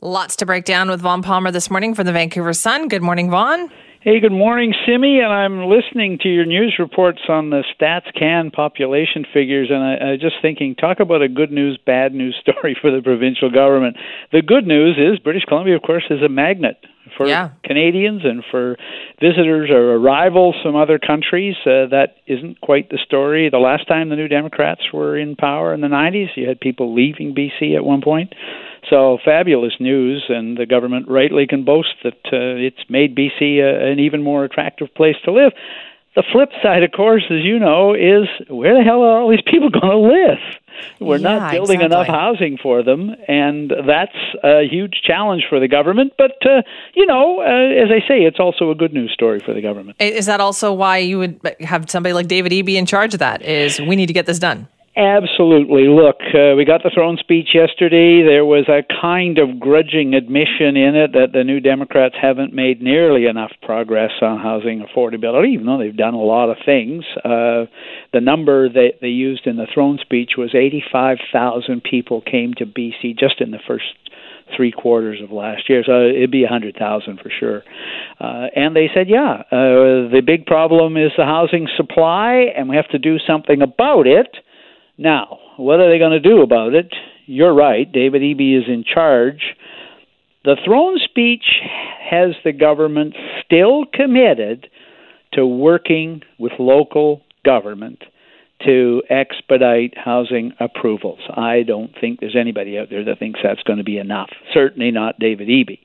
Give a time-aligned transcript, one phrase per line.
[0.00, 2.86] Lots to break down with Vaughn Palmer this morning from the Vancouver Sun.
[2.86, 3.68] Good morning, Vaughn.
[4.00, 8.52] Hey, good morning, Simi, and I'm listening to your news reports on the Stats Can
[8.52, 12.76] population figures, and I, I just thinking, talk about a good news, bad news story
[12.80, 13.96] for the provincial government.
[14.30, 16.76] The good news is British Columbia, of course, is a magnet
[17.16, 17.50] for yeah.
[17.64, 18.76] Canadians and for
[19.20, 21.56] visitors or arrivals from other countries.
[21.66, 23.50] Uh, that isn't quite the story.
[23.50, 26.94] The last time the New Democrats were in power in the 90s, you had people
[26.94, 28.32] leaving BC at one point.
[28.90, 33.92] So fabulous news, and the government rightly can boast that uh, it's made BC a,
[33.92, 35.52] an even more attractive place to live.
[36.16, 39.42] The flip side, of course, as you know, is where the hell are all these
[39.46, 40.38] people going to live?
[41.00, 41.96] We're yeah, not building exactly.
[41.96, 46.12] enough housing for them, and that's a huge challenge for the government.
[46.16, 46.62] But, uh,
[46.94, 49.96] you know, uh, as I say, it's also a good news story for the government.
[50.00, 53.42] Is that also why you would have somebody like David Eby in charge of that?
[53.42, 54.68] Is we need to get this done?
[54.98, 55.86] Absolutely.
[55.86, 58.24] Look, uh, we got the throne speech yesterday.
[58.26, 62.82] There was a kind of grudging admission in it that the New Democrats haven't made
[62.82, 67.04] nearly enough progress on housing affordability, even though they've done a lot of things.
[67.24, 67.70] Uh,
[68.12, 73.16] the number that they used in the throne speech was 85,000 people came to BC
[73.16, 73.84] just in the first
[74.56, 75.84] three quarters of last year.
[75.86, 77.62] So it'd be hundred thousand for sure.
[78.18, 82.74] Uh, and they said, yeah, uh, the big problem is the housing supply, and we
[82.74, 84.38] have to do something about it.
[84.98, 86.92] Now, what are they going to do about it?
[87.26, 87.90] You're right.
[87.90, 89.54] David Eby is in charge.
[90.44, 91.44] The throne speech
[92.10, 94.68] has the government still committed
[95.34, 98.02] to working with local government
[98.64, 101.20] to expedite housing approvals.
[101.30, 104.30] I don't think there's anybody out there that thinks that's going to be enough.
[104.52, 105.78] Certainly not David Eby.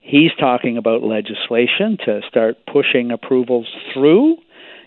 [0.00, 4.36] He's talking about legislation to start pushing approvals through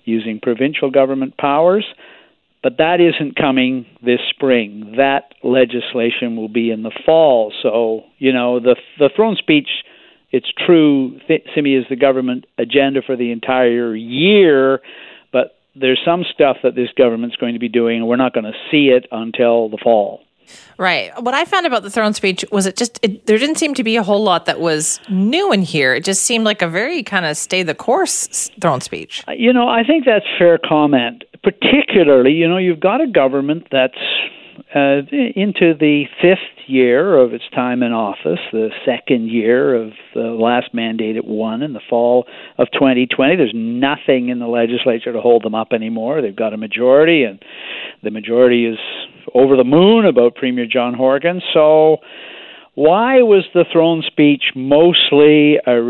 [0.05, 1.85] using provincial government powers.
[2.63, 4.95] But that isn't coming this spring.
[4.97, 7.53] That legislation will be in the fall.
[7.61, 9.69] So, you know, the the throne speech,
[10.31, 14.81] it's true, th- Simi is the government agenda for the entire year,
[15.31, 18.45] but there's some stuff that this government's going to be doing, and we're not going
[18.45, 20.21] to see it until the fall.
[20.77, 21.11] Right.
[21.21, 23.83] What I found about the throne speech was it just it, there didn't seem to
[23.83, 25.95] be a whole lot that was new in here.
[25.95, 29.23] It just seemed like a very kind of stay the course throne speech.
[29.27, 31.23] Uh, you know, I think that's fair comment.
[31.43, 33.97] Particularly, you know, you've got a government that's
[34.75, 35.01] uh,
[35.35, 40.73] into the fifth year of its time in office, the second year of the last
[40.73, 42.25] mandate it won in the fall
[42.57, 43.35] of 2020.
[43.35, 46.21] There's nothing in the legislature to hold them up anymore.
[46.21, 47.41] They've got a majority, and
[48.03, 48.77] the majority is
[49.33, 51.41] over the moon about Premier John Horgan.
[51.53, 51.97] So,
[52.75, 55.81] why was the throne speech mostly a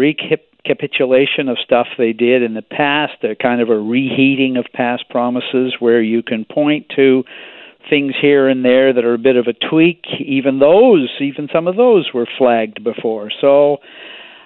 [0.67, 5.09] recapitulation of stuff they did in the past, a kind of a reheating of past
[5.09, 7.23] promises where you can point to
[7.89, 10.03] things here and there that are a bit of a tweak.
[10.19, 13.31] Even those, even some of those were flagged before.
[13.41, 13.77] So,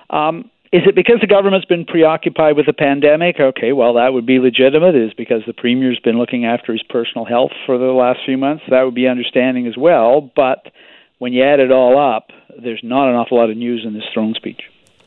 [0.10, 3.38] um, is it because the government's been preoccupied with the pandemic?
[3.40, 4.96] Okay, well, that would be legitimate.
[4.96, 8.64] Is because the premier's been looking after his personal health for the last few months?
[8.70, 10.32] That would be understanding as well.
[10.34, 10.68] But
[11.18, 12.30] when you add it all up,
[12.62, 14.62] there's not an awful lot of news in this throne speech.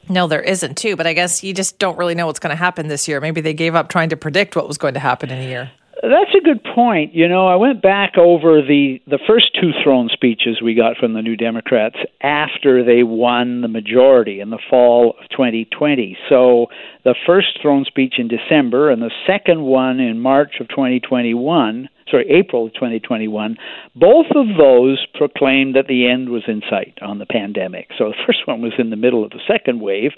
[0.08, 0.96] No, there isn't too.
[0.96, 3.20] But I guess you just don't really know what's going to happen this year.
[3.20, 5.70] Maybe they gave up trying to predict what was going to happen in a year.
[6.08, 7.14] That's a good point.
[7.14, 11.14] You know, I went back over the the first two throne speeches we got from
[11.14, 16.18] the New Democrats after they won the majority in the fall of 2020.
[16.28, 16.66] So
[17.04, 22.30] the first throne speech in December and the second one in March of 2021, sorry,
[22.30, 23.56] April of 2021,
[23.96, 27.88] both of those proclaimed that the end was in sight on the pandemic.
[27.96, 30.12] So the first one was in the middle of the second wave.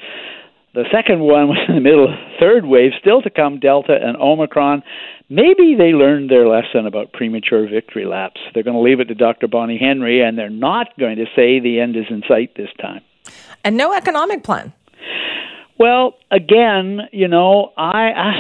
[0.76, 3.96] The second one was in the middle of the third wave, still to come Delta
[3.98, 4.82] and Omicron.
[5.30, 8.38] Maybe they learned their lesson about premature victory laps.
[8.52, 9.48] They're going to leave it to Dr.
[9.48, 13.00] Bonnie Henry, and they're not going to say the end is in sight this time.
[13.64, 14.74] And no economic plan.
[15.78, 18.32] Well, again, you know, I, I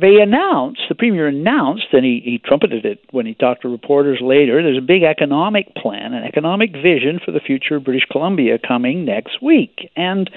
[0.00, 4.18] they announced the premier announced, and he, he trumpeted it when he talked to reporters
[4.22, 4.62] later.
[4.62, 9.04] There's a big economic plan, an economic vision for the future of British Columbia coming
[9.04, 10.30] next week, and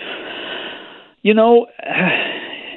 [1.21, 1.67] you know.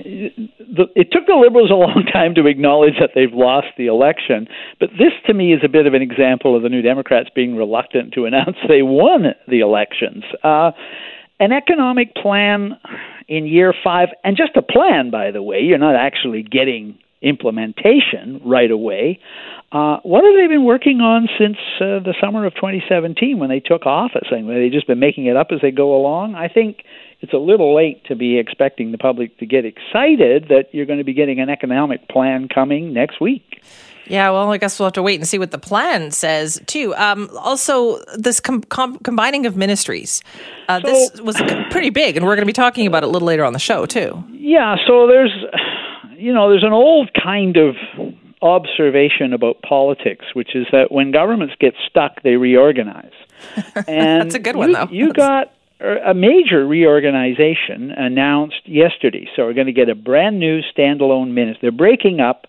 [0.05, 4.49] it took the Liberals a long time to acknowledge that they've lost the election,
[4.81, 7.57] but this to me is a bit of an example of the New Democrats being
[7.57, 10.25] reluctant to announce they won the elections.
[10.43, 10.73] Uh,
[11.41, 12.79] an economic plan
[13.29, 18.41] in year five, and just a plan, by the way, you're not actually getting implementation
[18.45, 19.19] right away.
[19.71, 23.61] Uh, what have they been working on since uh, the summer of 2017 when they
[23.61, 24.29] took office?
[24.31, 26.35] I mean, have they just been making it up as they go along?
[26.35, 26.85] I think
[27.23, 30.99] it's a little late to be expecting the public to get excited that you're going
[30.99, 33.63] to be getting an economic plan coming next week.
[34.07, 36.95] Yeah, well, I guess we'll have to wait and see what the plan says too.
[36.97, 40.23] Um, also, this com- com- combining of ministries,
[40.69, 41.41] uh, so, this was
[41.71, 43.61] pretty big, and we're going to be talking about it a little later on the
[43.61, 44.23] show too.
[44.31, 45.33] Yeah, so there's,
[46.17, 47.77] you know, there's an old kind of
[48.43, 53.13] observation about politics, which is that when governments get stuck, they reorganize.
[53.87, 54.89] And That's a good one, you, though.
[54.91, 55.53] You got
[55.83, 59.29] a major reorganization announced yesterday.
[59.35, 61.59] So we're going to get a brand new standalone ministry.
[61.63, 62.47] They're breaking up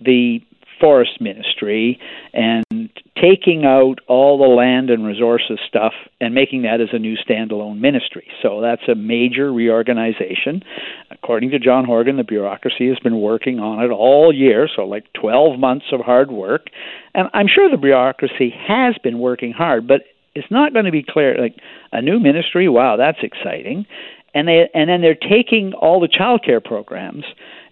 [0.00, 0.40] the
[0.80, 1.98] forest ministry
[2.32, 2.90] and
[3.20, 7.78] taking out all the land and resources stuff and making that as a new standalone
[7.78, 8.26] ministry.
[8.42, 10.62] So that's a major reorganization.
[11.10, 15.12] According to John Horgan, the bureaucracy has been working on it all year, so like
[15.14, 16.66] 12 months of hard work.
[17.14, 20.02] And I'm sure the bureaucracy has been working hard, but
[20.34, 21.56] it's not going to be clear like
[21.92, 23.86] a new ministry, wow, that's exciting.
[24.34, 27.24] And they and then they're taking all the child care programs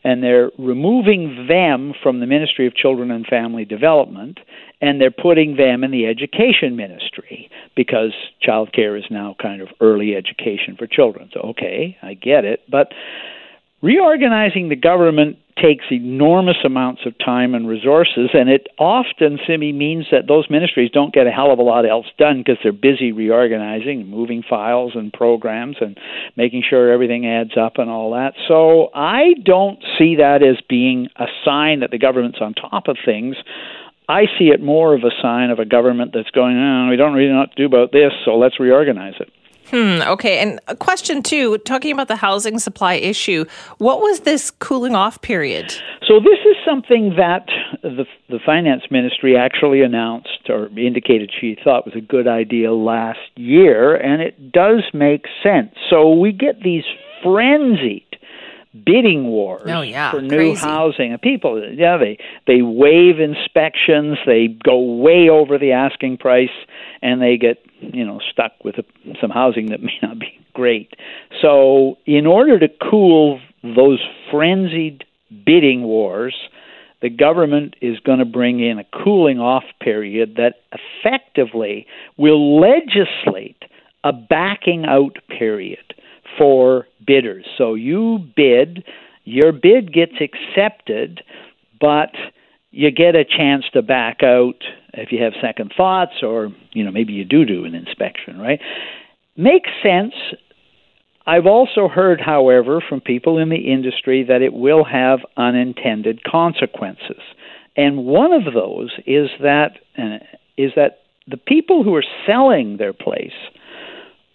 [0.05, 4.39] and they're removing them from the Ministry of Children and Family Development
[4.81, 9.69] and they're putting them in the education ministry because child care is now kind of
[9.81, 11.31] early education for children.
[11.33, 12.93] So okay, I get it, but
[13.83, 20.07] reorganizing the government takes enormous amounts of time and resources, and it often, Simi, means
[20.11, 23.13] that those ministries don't get a hell of a lot else done because they're busy
[23.13, 25.99] reorganizing, moving files and programs, and
[26.37, 28.35] making sure everything adds up and all that.
[28.49, 32.97] So I don't see that as being a sign that the government's on top of
[33.05, 33.37] things.
[34.09, 37.15] I see it more of a sign of a government that's going, oh, we don't
[37.15, 39.31] really know what to do about this, so let's reorganize it.
[39.71, 40.39] Hmm, okay.
[40.39, 43.45] And question two, talking about the housing supply issue,
[43.79, 45.71] what was this cooling off period?
[46.07, 47.47] So this is something that
[47.83, 53.21] the the finance ministry actually announced or indicated she thought was a good idea last
[53.37, 55.71] year and it does make sense.
[55.89, 56.85] So we get these
[57.23, 58.12] frenzied
[58.73, 60.11] bidding wars oh, yeah.
[60.11, 60.61] for new Crazy.
[60.61, 61.13] housing.
[61.13, 66.49] And people, yeah, they they waive inspections, they go way over the asking price,
[67.03, 68.85] and they get you know stuck with a,
[69.21, 70.95] some housing that may not be great.
[71.41, 75.05] So, in order to cool those frenzied
[75.45, 76.35] bidding wars,
[77.01, 81.87] the government is going to bring in a cooling off period that effectively
[82.17, 83.63] will legislate
[84.05, 85.92] a backing out period
[86.39, 87.47] for bidders.
[87.59, 88.85] So you bid,
[89.25, 91.23] your bid gets accepted,
[91.81, 92.11] but
[92.71, 94.65] you get a chance to back out
[94.95, 98.61] if you have second thoughts or you know maybe you do do an inspection, right?
[99.37, 100.15] Makes sense.
[101.25, 107.23] I've also heard, however, from people in the industry that it will have unintended consequences.
[107.77, 110.19] And one of those is that uh,
[110.59, 113.33] is that the people who are selling their place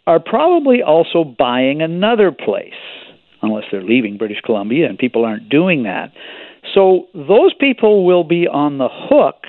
[0.07, 2.71] are probably also buying another place,
[3.41, 6.13] unless they're leaving British Columbia, and people aren't doing that.
[6.73, 9.43] So those people will be on the hook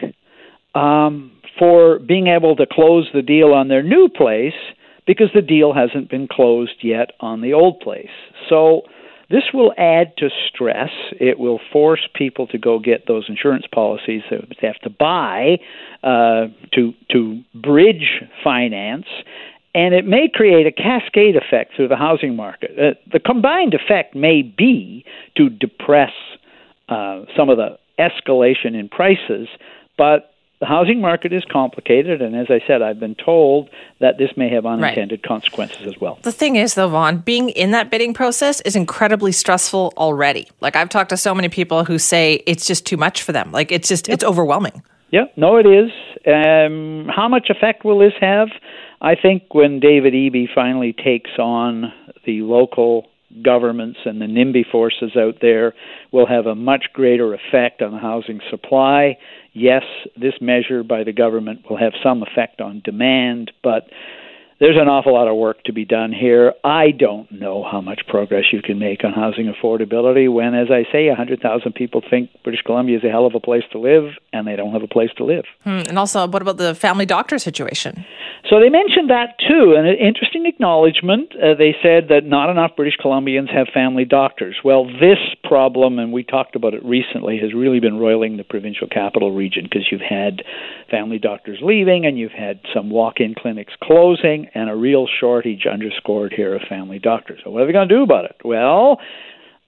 [0.75, 4.52] um, for being able to close the deal on their new place
[5.06, 8.10] because the deal hasn't been closed yet on the old place.
[8.49, 8.82] So
[9.31, 10.90] this will add to stress.
[11.12, 15.58] It will force people to go get those insurance policies that they have to buy
[16.02, 19.06] uh, to to bridge finance,
[19.75, 22.79] and it may create a cascade effect through the housing market.
[22.79, 25.05] Uh, the combined effect may be
[25.37, 26.12] to depress
[26.88, 29.49] uh, some of the escalation in prices,
[29.97, 33.70] but the housing market is complicated, and as I said, I've been told
[34.00, 35.29] that this may have unintended right.
[35.29, 36.19] consequences as well.
[36.23, 40.48] The thing is, though, Vaughn, being in that bidding process is incredibly stressful already.
[40.60, 43.53] Like I've talked to so many people who say it's just too much for them.
[43.53, 44.15] Like it's just yep.
[44.15, 44.82] it's overwhelming.
[45.10, 45.91] Yeah, no, it is.
[46.27, 48.48] Um, how much effect will this have?
[49.00, 51.93] I think when David Eby finally takes on
[52.27, 53.06] the local
[53.43, 55.74] governments and the NIMBY forces out there
[56.12, 59.17] will have a much greater effect on the housing supply.
[59.53, 59.84] Yes,
[60.17, 63.84] this measure by the government will have some effect on demand, but
[64.60, 66.53] there's an awful lot of work to be done here.
[66.65, 70.82] I don't know how much progress you can make on housing affordability when, as I
[70.91, 74.46] say, 100,000 people think British Columbia is a hell of a place to live and
[74.46, 75.44] they don't have a place to live.
[75.62, 75.82] Hmm.
[75.88, 78.05] And also, what about the family doctor situation?
[78.50, 79.74] So they mentioned that too.
[79.77, 81.34] An interesting acknowledgement.
[81.36, 84.56] Uh, they said that not enough British Columbians have family doctors.
[84.65, 88.88] Well, this problem, and we talked about it recently, has really been roiling the provincial
[88.88, 90.43] capital region because you've had
[90.91, 95.67] family doctors leaving and you've had some walk in clinics closing and a real shortage
[95.67, 97.40] underscored here of family doctors.
[97.44, 98.36] So, what are they going to do about it?
[98.44, 98.98] Well,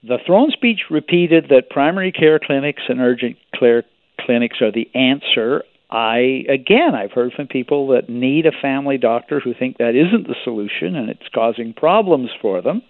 [0.03, 3.83] the throne speech repeated that primary care clinics and urgent care
[4.19, 5.63] clinics are the answer.
[5.89, 10.27] I again, I've heard from people that need a family doctor who think that isn't
[10.27, 12.81] the solution and it's causing problems for them.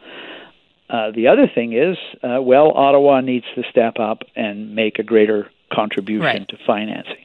[0.89, 5.03] Uh, the other thing is, uh, well, Ottawa needs to step up and make a
[5.03, 6.48] greater contribution right.
[6.50, 7.24] to financing.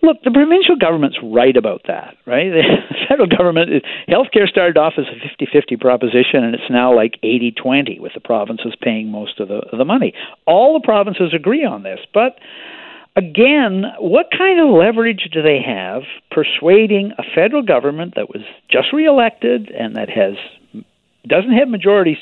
[0.00, 2.52] Look, the provincial government's right about that, right?
[3.08, 3.70] The federal government,
[4.06, 8.12] healthcare started off as a 50 50 proposition, and it's now like 80 20, with
[8.12, 10.12] the provinces paying most of the, of the money.
[10.46, 12.38] All the provinces agree on this, but
[13.16, 18.92] again, what kind of leverage do they have persuading a federal government that was just
[18.92, 20.34] reelected and that has
[21.26, 22.16] doesn't have majority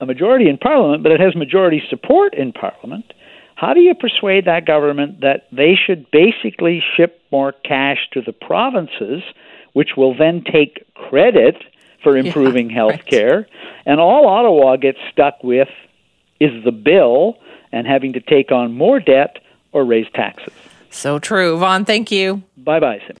[0.00, 3.12] a majority in parliament, but it has majority support in parliament?
[3.60, 8.32] How do you persuade that government that they should basically ship more cash to the
[8.32, 9.22] provinces,
[9.74, 11.56] which will then take credit
[12.02, 13.40] for improving yeah, health care?
[13.40, 13.46] Right.
[13.84, 15.68] And all Ottawa gets stuck with
[16.40, 17.36] is the bill
[17.70, 19.40] and having to take on more debt
[19.72, 20.54] or raise taxes.
[20.88, 21.58] So true.
[21.58, 22.42] Vaughn, thank you.
[22.56, 23.02] Bye bye,